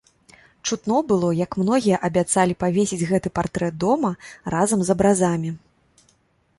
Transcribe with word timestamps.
Чутно 0.69 0.97
было, 1.11 1.29
як 1.39 1.57
многія 1.63 1.99
абяцалі 2.09 2.57
павесіць 2.63 3.07
гэты 3.13 3.29
партрэт 3.39 3.73
дома 3.85 4.15
разам 4.57 4.79
з 4.87 4.97
абразамі. 4.97 5.49